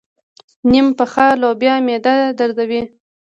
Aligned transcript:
نيم 0.71 0.87
پخه 0.97 1.25
لوبیا 1.41 1.75
معده 1.85 2.15
دردوي. 2.37 2.81